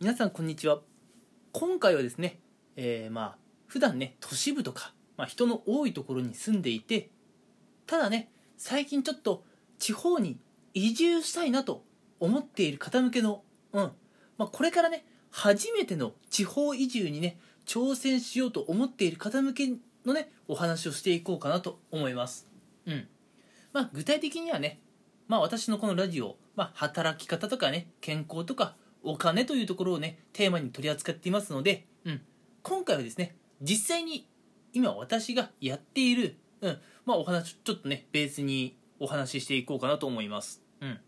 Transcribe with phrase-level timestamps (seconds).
[0.00, 0.80] 皆さんこんにちは。
[1.52, 2.40] 今回はですね、
[2.74, 3.36] えー、まあ
[3.68, 7.10] 普段ね都市部とか、まあ、人の多いところに住んでいて
[7.86, 8.28] ただね
[8.58, 9.44] 最近ちょっと
[9.78, 10.36] 地方に
[10.74, 11.84] 移住したいなと
[12.18, 13.92] 思っている方向けの、うん
[14.36, 19.68] まあ、これからね初めての地方移住にね挑戦しようと思っている方向け
[20.04, 22.48] のねお話をしていこうかなと思います。
[22.86, 23.06] うん。
[23.72, 24.80] まあ具体的にはね
[25.28, 28.74] まあ私のこのラジオ、まあ、働き方とかね健康とか
[29.04, 32.20] お金というところをねテーマに取り扱っていますので、うん、
[32.62, 34.26] 今回はですね実際に
[34.72, 36.78] 今私がやっている、うん。
[37.04, 40.98] まあ、お話ちょっとねベースにお話ししていこうかなと思います、うん、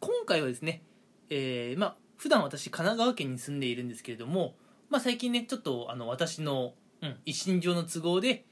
[0.00, 0.82] 今回はですね、
[1.28, 4.54] えー、まあ普段私神奈川県に住んでいるんですけれども、
[4.90, 8.44] まあ、最近ねちょっとあの私の、うん、一身上の都合で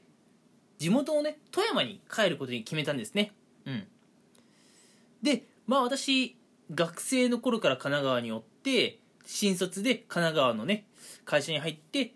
[0.77, 3.33] 地元のね富山に帰ることに決めたんですね。
[3.65, 3.87] うん。
[5.21, 6.37] でまあ私
[6.73, 10.87] 学生の頃から神奈川におって新卒で神奈川のね
[11.25, 12.13] 会社に入って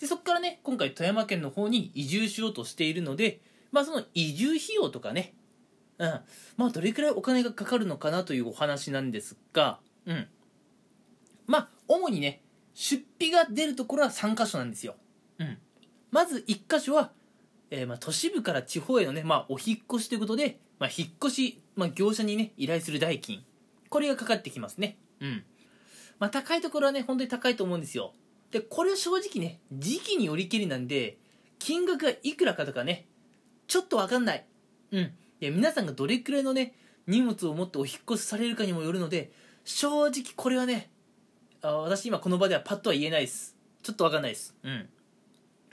[0.00, 3.40] でそこからね今回富山県の方に移住しようとしているので
[3.72, 5.34] まあその移住費用とかね
[5.98, 6.20] うん。
[6.56, 10.28] まあどれくらいお金がかかるのかなというお話なんですがうん。
[11.46, 12.42] まあ主にね
[12.74, 14.96] 出費が出るところは3箇所なんですよ。
[15.38, 15.58] うん。
[16.10, 17.10] まず1箇所は、
[17.70, 23.44] えー、まあ都市部から地方へのね、まあ、お引越しということで、まあ、引っ越し、まあ、業者にね依頼する代金。
[23.88, 24.98] これがかかってきますね。
[25.20, 25.44] うん。
[26.18, 28.14] まあ、高いところはね、本当に高いと思うんですよ。
[28.50, 31.18] で、これは正直ね、時期によりけりなんで、
[31.58, 33.06] 金額がいくらかとかね、
[33.66, 34.46] ちょっとわかんない。
[34.92, 35.12] うん。
[35.40, 36.74] で、皆さんがどれくらいのね、
[37.06, 39.32] 荷物を持ってお引越しされるかにもよるので、
[39.64, 40.90] 正直これはね、
[41.62, 43.56] あ私今この場ではパッとは言えないです。
[43.82, 44.54] ちょっとわかんないです。
[44.62, 44.88] うん。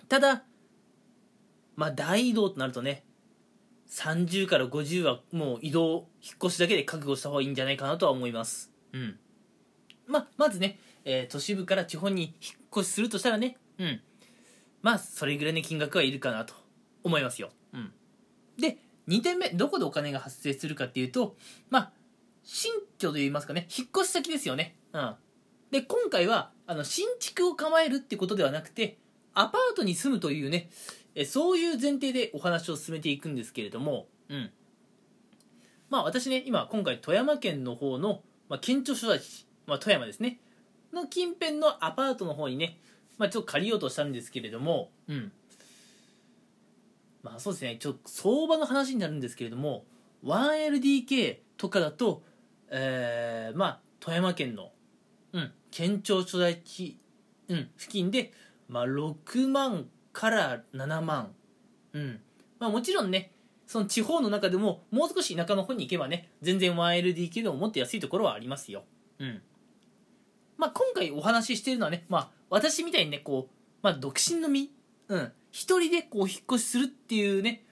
[0.10, 0.44] ただ、
[1.76, 3.04] まあ大移動となるとね、
[3.94, 8.72] 30から50はもう移動引っ越しだけで覚悟した方がいいんじゃないかなとは思います。
[8.92, 9.20] うん。
[10.08, 12.34] ままずね、えー、都市部から地方に引っ
[12.76, 14.02] 越しするとしたらねうん。
[14.82, 16.56] まあそれぐらいの金額はいるかなと
[17.04, 17.52] 思いますよ。
[17.72, 17.94] うん。
[18.60, 21.36] で2点目どこでお金が発生するかっていうと
[21.70, 21.92] まあ
[22.44, 24.76] 新居といいますかね引っ越し先ですよね。
[24.94, 25.16] うん。
[25.70, 28.98] で今回はあの新築を構えるってことではなくて
[29.36, 30.70] アパートに住むというね
[31.16, 34.52] えそういう前提でお話を進めていくんですけれども、うん。
[35.90, 40.40] まあ私ね、今今回富山県の方の、まあ、県庁所在地、まあ、富山ですね、
[40.92, 42.80] の近辺のアパートの方にね、
[43.18, 45.32] まあ、ちょっと借りようとしたんですけれども、うん。
[47.22, 49.86] まあそうですね、ちょっと相場の話になるんですけれども、
[50.26, 52.24] 1LDK とかだと、
[52.70, 54.72] えー、まあ富山県の、
[55.32, 57.00] うん、県庁所在地、
[57.48, 58.34] うん、付近で、
[58.68, 61.34] まあ6万から7万。
[61.94, 62.20] うん。
[62.60, 63.34] まあもちろんね
[63.68, 68.84] その地方の中でももう少し田舎の方に行けばね全然 1LDK でももっと安いところはありますよ。
[69.20, 69.42] うん。
[70.58, 74.72] まあ今回お話ししてるのはねまあ私みたいにねこうまあ独身の身
[75.10, 75.32] うん。
[75.52, 77.64] 一人でこう引っ越しするっていうね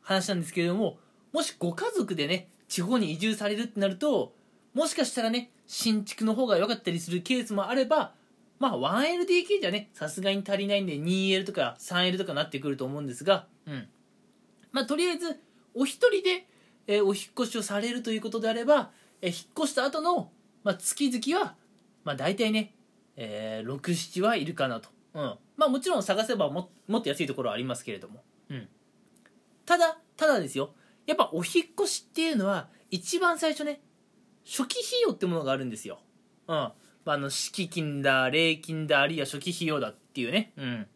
[0.00, 0.98] 話なんですけれども
[1.32, 4.34] もしご家族でね地方に移住されるってなると
[4.74, 8.14] もしかしたらね新築の方が良かったりするケースもあれば
[8.60, 13.88] まあ 1LDK じゃね、さすがに足りないんで 2L とか 3L とかなってくると思うんですが、うん。
[14.70, 15.40] まあとりあえず、
[15.74, 16.46] お一人で、
[16.86, 18.90] えー、お引越しをされるということであれば、
[19.22, 20.30] えー、引っ越した後の、
[20.62, 21.54] まあ、月々は、
[22.04, 22.74] まあ大体ね、
[23.16, 24.90] えー、6、7はいるかなと。
[25.14, 25.38] うん。
[25.56, 28.22] まあもちろん探せばももっと安いところはありますけれども。
[28.50, 28.68] うん。
[29.64, 30.74] ただ、ただですよ。
[31.06, 33.80] やっぱお引越しっていうのは、一番最初ね、
[34.44, 36.00] 初期費用ってものがあるんですよ。
[36.46, 36.72] うん。
[37.06, 40.86] あの敷金だ礼金だあるいは初期費用だっていうね、うん。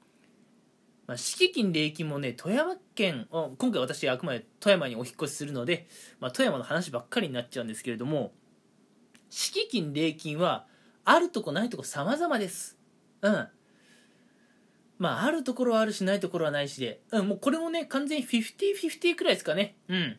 [1.07, 5.87] まあ、敷金礼金もね富山県今回私あくまで富山にお引越しするので、
[6.19, 8.33] まあ、富山の話ばっかりになっちゃうんですけれども
[9.29, 10.67] 敷金礼金は
[11.05, 12.79] あるとこないとこ様々です。
[13.21, 13.49] うん。
[14.99, 19.77] まああるところはあるしないところはないしで、うん、もうこれもね完全に50-50くらいですかね。
[19.89, 20.17] うん。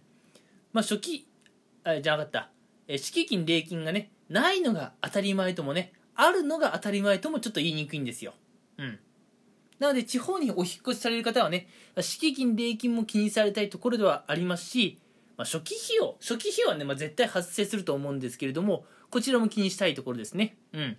[0.73, 1.27] まあ初期
[1.83, 2.49] あじゃなかった。
[2.87, 8.33] え敷金礼金がねないのが当たり前ともねあるのが当たり前ともちょっと言いにくいんですよ。
[8.77, 8.99] うん。
[9.79, 11.67] なので地方にお引越しされる方はね
[11.99, 14.99] 敷金礼金も気にされたいところではありますし、
[15.37, 20.57] まあ、初期費用初期費用はね、まあ、絶対発生すると思うんですけれどもこちらも気にしたいところですね。
[20.73, 20.97] うん。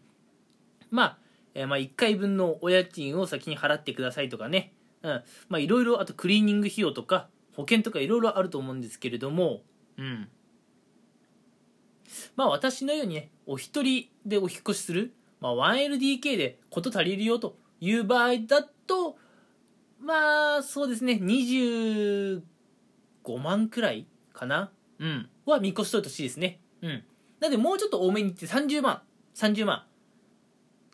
[0.90, 1.19] まあ、
[1.55, 4.72] えー、まあ1回分のお家賃を先に払ってくださいとかね。
[5.02, 5.22] うん。
[5.49, 9.62] まあいろいろあとクリーニング費用とか保険とかいろいろあると思うんですけれども
[9.99, 10.29] うん。
[12.37, 19.17] まあ私のようにね、お一人でお引越しする、まあ 1LDK でこと足りるよという場合だと、
[20.00, 22.43] まあそうですね、25
[23.43, 24.70] 万くらいかな？
[24.99, 25.29] うん。
[25.44, 26.61] は見越しといてほしいですね。
[26.82, 27.05] うん。
[27.41, 29.03] なんでもうちょっと多めにいって30万。
[29.35, 29.85] 30万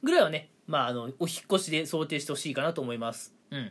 [0.02, 3.70] ぐらいはね、まあ、あのお引越しで想定してほしいかなと思いますうん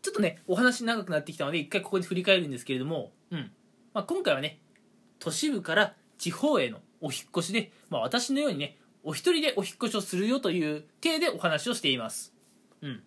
[0.00, 3.52] ちょっとねお話長くなってきたので一回ここで振り返るんですけれども、うん
[3.92, 4.58] まあ、今回はね
[5.20, 12.34] 都市部から地方へのお引越しで、まあ、私のようにねお一人でお引越しをするよという体でお話をしています
[12.82, 13.02] うん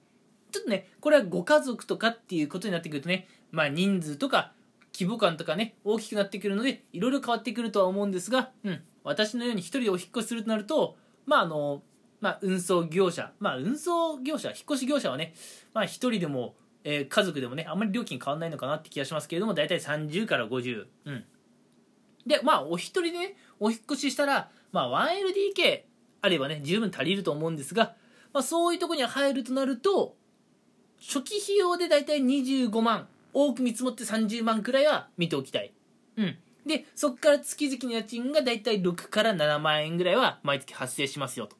[0.51, 4.53] ちょっとねこれはご家族とかっていうことになってくるとねまあ人数とか
[4.93, 10.95] 規模感とかね大きくなってくるのでいろいろ変わってくるとは思うんですが、うん、私のように一人でお引っ越しするとなると
[11.25, 11.81] まああの
[12.23, 15.33] まあ、運送業者、まあ、運送業者、引っ越し業者はね、
[15.73, 16.55] まあ、一人でも、
[16.85, 20.85] えー、家族でもね、あんまり料金変わんないのかなって気がしますけれども、だいたい30から50。
[21.03, 21.25] うん。
[22.25, 25.83] で、まあ、お一人でね、お引越ししたら、まあ、1LDK
[26.21, 27.95] あればね、十分足りると思うんですが、
[28.33, 30.15] まあ、そういうとこに入るとなると、
[30.99, 35.73] 初期費用でだいたい25万、多く見積もって30万くらいは見ておきたい。
[36.17, 36.37] うん。
[36.65, 41.57] で、そこから月々の家賃がだいたい6から7万円ぐらいは毎月発生しますよと。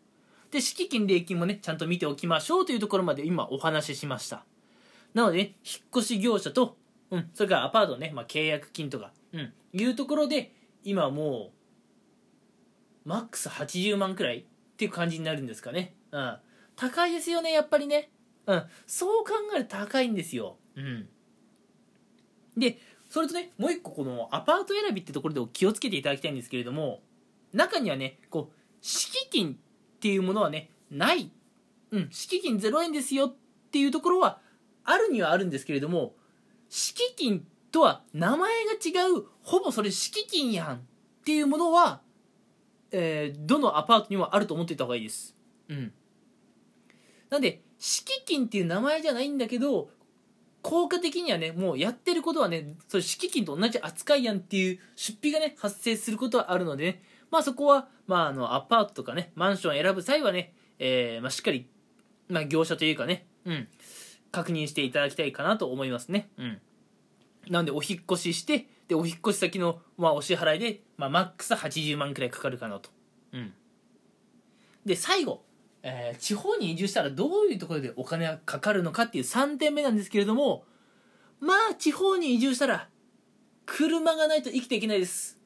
[0.52, 4.46] で、敷金、礼金もね、ちゃんと見ておきましょうというところまで今お話ししました。
[5.14, 6.78] なので、ね、引っ越し業者と、
[7.12, 10.54] うん、それからアパートね、まあ、契約金とか、うん、いうところで、
[10.84, 11.52] 今も
[13.06, 14.44] う、マックス80万くらいっ
[14.78, 15.96] ていう感じになるんですかね。
[16.12, 16.38] うん。
[16.76, 18.10] 高いですよね、やっぱりね。
[18.46, 18.64] うん。
[18.88, 20.58] そう考えると高いんですよ。
[20.76, 21.10] うん。
[22.58, 22.78] で、
[23.10, 27.02] それとね、もう一個このアパート選びってところで気をつけていただきたいんですけれども、
[27.52, 29.56] 中にはね、こう、敷金っ
[30.04, 31.32] ていうものはねない
[31.92, 33.36] うん敷金0円ですよっ
[33.72, 34.42] ていうところは
[34.84, 36.14] あるにはあるんですけれども
[36.68, 40.80] 敷金とは名前が違うほぼそれ敷金やんっ
[41.26, 42.00] ていうものは、
[42.92, 45.36] えー、どのアパートにもあると思っていた方がいいです
[45.68, 45.92] うん
[47.30, 49.90] なんで敷金っていう名前じゃないんだけど
[50.62, 57.04] 効果的にはねもうやってることはねそれ敷金と同じ扱いやんっていう出費がね発生することはあるのでね
[57.34, 61.68] まあそこは、まああの、アパートとかね、マンションを選ぶ際はね、えー、まあしっかり、
[62.30, 63.68] まあ業者というかね、うん、
[64.32, 66.30] 確認していただきたいかなと思いますね。
[66.38, 66.62] うん。
[67.50, 72.90] なんでお引越しして、で、お引越し先の、まあお支払いで、まあマックス80万くらいかかるかなと。
[73.34, 73.54] うん。
[74.86, 75.44] で、最後、
[75.82, 80.66] えー、地方に移住したらどういうところでお金がかかるのかっていう3点目なんですけれども、
[81.40, 82.90] まあ地方に移住したら、
[83.66, 85.40] 車がないと生きていけないです。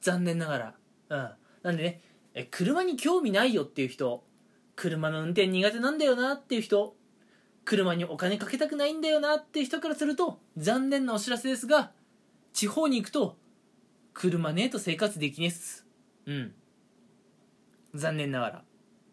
[0.00, 0.74] 残念ながら。
[1.10, 1.30] うん。
[1.62, 2.00] なんでね、
[2.34, 4.24] え、車に興味ないよっていう人、
[4.76, 6.94] 車の運転苦手なんだよなっていう人、
[7.68, 11.92] 車にお金かけたくないんだよなって人からすると、残念なお知らせですが、
[12.54, 13.36] 地方に行くと、
[14.14, 15.86] 車ねえと生活できねえっす。
[16.24, 16.54] うん。
[17.94, 18.64] 残念ながら。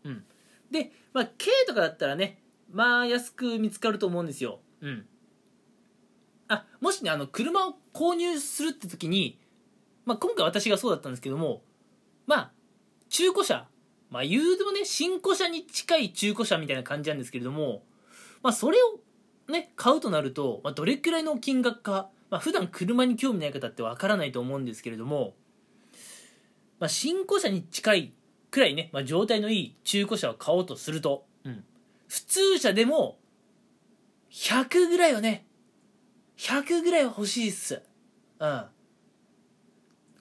[0.06, 0.24] うん。
[0.72, 2.42] で、まあ、軽とかだったらね、
[2.72, 4.62] まあ、安く見つかると思うんですよ。
[4.80, 5.06] うん。
[6.48, 9.38] あ、もしね、あの、車を購入するって時に、
[10.06, 11.62] まあ、今回私がそうだったんですけども、
[12.26, 12.52] まあ、
[13.10, 13.68] 中古車、
[14.10, 17.84] まあ言うてもね、新古車に近い中古車みたいな感じなんですけれども、
[18.46, 19.00] まあそれを
[19.52, 25.34] ね、買うとなると、まあ、どれくらいの金額か、まあ普段車に興味ない方ってわからないと思うんですけれども、
[26.78, 28.14] まあ新古車に近い
[28.52, 31.64] くらいね、まあ状態のいい中古車を買おうとすると、うん。
[32.08, 33.18] 普通車でも、
[34.30, 35.48] 100ぐらいはね、
[36.38, 37.82] 100ぐらいは欲しいっす。
[38.38, 38.66] うん。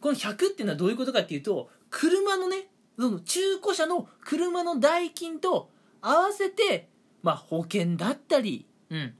[0.00, 2.69] この100っていうのはどういうことかっていうと、車のね、
[2.99, 5.69] その中古車の車の代金と
[6.00, 6.88] 合わせて、
[7.25, 9.14] まあ保険だったり、うん、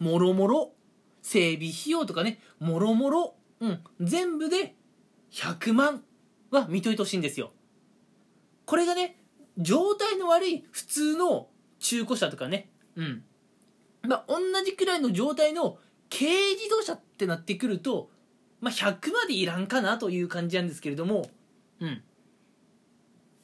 [0.00, 0.72] もろもろ、
[1.22, 4.74] 整備費用とかね、もろもろ、うん、全部で
[5.32, 6.02] 100万
[6.50, 7.52] は見といてほしいんですよ。
[8.66, 9.16] これがね、
[9.56, 13.22] 状態の悪い普通の中古車とかね、うん。
[14.02, 15.78] まあ、同じくらいの状態の
[16.10, 16.26] 軽
[16.56, 18.10] 自動車ってなってくると、
[18.60, 21.30] まあ、100までいらんかなという感じなんですけれども、
[21.80, 22.02] うん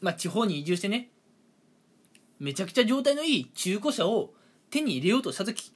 [0.04, 1.10] まあ地方に移住してね
[2.44, 4.34] めちゃくちゃ状態のいい中古車を
[4.70, 5.72] 手に入れようとした時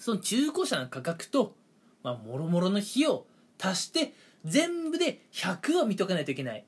[0.00, 1.54] その中古車の価格と
[2.02, 3.24] まあもろもろの費用
[3.62, 4.12] 足して
[4.44, 6.64] 全部で100は見とかないといけない。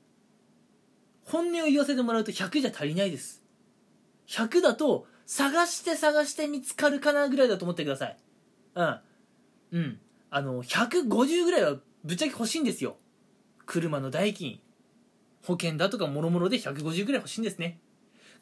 [1.25, 3.43] 本音を言わせてもらうと100じゃ足りないです。
[4.27, 8.17] 100だと探して探して見つかるかなぐらいだと思ってください。
[8.75, 8.99] うん。
[9.71, 9.99] うん。
[10.29, 12.97] あの150ぐらいはぶっちゃけ欲しいんですよ。
[13.65, 14.59] 車の代金。
[15.45, 17.79] 保険だとかもろもろで150ぐらい欲しいんですね。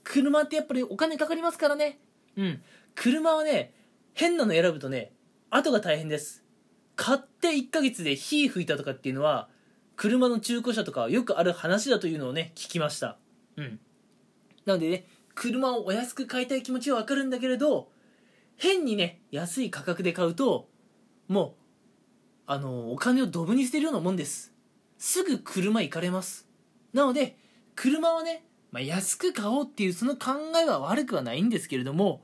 [0.03, 1.99] 車ってやっぱりお金かかりますからね。
[2.37, 2.61] うん。
[2.95, 3.73] 車はね
[4.13, 5.13] 変なの選ぶとね
[5.49, 6.43] 後が大変です。
[6.95, 9.49] 買って1ヶ月で火吹いたとかっていうのは
[9.95, 13.17] 車の中古車とかよくある話だというのをね聞きました。
[13.57, 13.79] うん。
[14.65, 15.05] なのでね
[15.35, 17.89] 車をお安く買いたい気持ちはわかるんだけれど
[18.57, 20.67] 変にね安い価格で買うと
[21.27, 21.53] もう
[22.47, 24.53] あのお金をドブに捨てるようなもんです。
[24.97, 26.47] すぐ車行かれます。
[26.93, 27.37] なので
[27.75, 32.23] 車はね、まあ、安く買おうっていうその考えは悪くはないんですけれども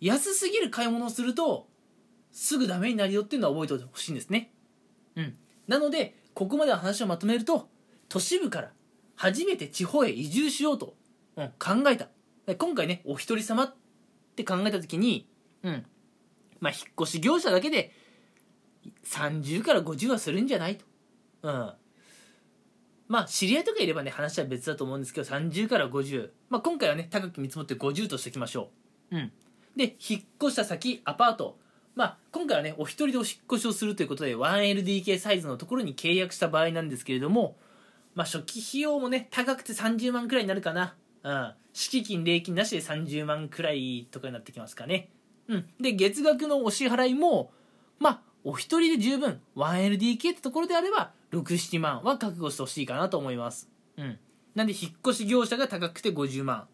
[0.00, 1.68] 安すぎる買い物をすると
[2.30, 4.52] すぐダメになるよっていうのは覚えておいてほしいんですね。
[5.16, 5.36] うん。
[5.68, 7.68] なのでここまでの話をまとめると
[8.08, 8.72] 都市部から
[9.14, 10.94] 初めて地方へ移住しようと、
[11.36, 12.08] うん、考えた。
[12.56, 13.74] 今回ねお一人様っ
[14.34, 15.28] て考えた時に
[15.62, 15.84] うん。
[16.60, 17.92] まあ引っ越し業者だけで
[19.04, 20.84] 30から50はするんじゃないと。
[21.42, 21.72] うん。
[23.08, 28.70] まあ知り合いとかいればね話は別だと思うんですけど30から50まあ今回はね高く見積もって50としておきましょ
[29.10, 29.16] う。
[29.16, 29.32] うん。
[29.76, 31.58] で引っ越した先アパート。
[31.94, 37.56] まあ今回はねお一人でお引っ越しをするということで 1LDK サイズのところに契約した場合なんですけれども
[38.14, 40.94] まあ初期費用もね高くて30万くらいになるかな。
[41.22, 41.52] うん。
[41.72, 45.10] 敷金礼金なしで30万くらいとかになってきますかね。
[45.48, 45.66] うん。
[45.80, 47.52] で月額のお支払いも
[47.98, 53.68] まあお一人で十分 1LDK ってところであれば67万は覚悟してほしいかなと思います。
[53.96, 54.18] うん。
[54.54, 56.68] なんで引っ越し業者が高くて50万。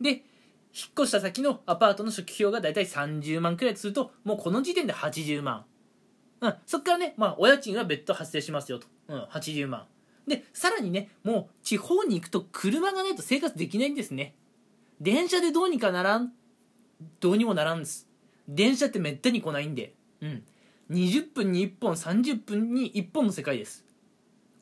[0.00, 0.22] で引っ
[0.98, 5.64] 越した先のアパートの初期費用がだいたい30万くらいとするともうこの時点で80万。
[6.40, 6.54] うん。
[6.66, 8.86] そっからねまあお家賃が別途発生しますよと。
[9.08, 9.86] うん80万。
[10.26, 14.34] でさらにねもう地方に行くと車がないと生活できないんですね。
[15.00, 16.32] 電車でどうにかならん。
[17.20, 18.08] どうにもならんです。
[18.48, 19.94] 電車ってめったに来ないんで。
[20.20, 20.44] うん。
[20.90, 23.86] 20分に1本30分に1本の世界です。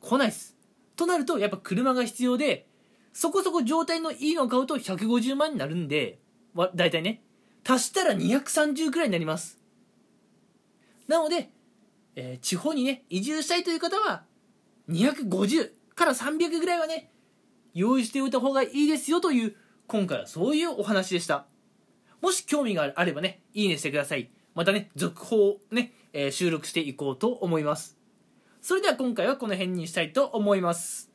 [0.01, 0.55] 来ないっす。
[0.95, 2.67] となるとやっぱ車が必要で
[3.13, 6.19] そこそこ状態のいいのを買うと150万になるんで
[6.53, 7.23] わ大体ね。
[7.67, 9.59] 足したら230くらいになります。
[11.07, 11.51] なので、
[12.15, 14.23] えー地方にね移住したいという方は
[14.89, 17.11] 250から300ぐらいはね
[17.73, 19.55] 用意しておいた方がいいですよという
[19.87, 21.45] 今回はそういうお話でした。
[22.21, 24.29] もし興味があればねいいねしてください。
[24.55, 27.98] またね続報をね、えー収録していこうと思います。
[28.61, 31.08] それでは今回はこの辺にしたいと思います。